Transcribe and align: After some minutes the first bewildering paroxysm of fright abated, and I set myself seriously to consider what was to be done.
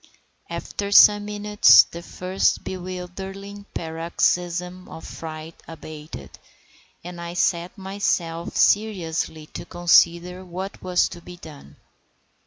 After 0.49 0.91
some 0.91 1.25
minutes 1.25 1.83
the 1.83 2.01
first 2.01 2.63
bewildering 2.63 3.65
paroxysm 3.75 4.89
of 4.89 5.05
fright 5.05 5.61
abated, 5.67 6.39
and 7.03 7.21
I 7.21 7.35
set 7.35 7.77
myself 7.77 8.55
seriously 8.57 9.45
to 9.53 9.63
consider 9.63 10.43
what 10.43 10.81
was 10.81 11.07
to 11.09 11.21
be 11.21 11.37
done. 11.37 11.75